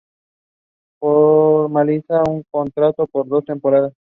[0.99, 3.93] Formaliza un contrato por dos temporadas.